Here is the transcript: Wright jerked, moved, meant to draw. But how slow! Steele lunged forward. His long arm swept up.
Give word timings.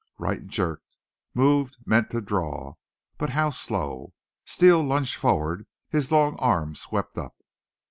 Wright 0.17 0.47
jerked, 0.47 0.97
moved, 1.35 1.77
meant 1.85 2.09
to 2.09 2.21
draw. 2.21 2.73
But 3.19 3.29
how 3.29 3.51
slow! 3.51 4.13
Steele 4.45 4.81
lunged 4.81 5.13
forward. 5.17 5.67
His 5.89 6.11
long 6.11 6.37
arm 6.37 6.73
swept 6.73 7.19
up. 7.19 7.35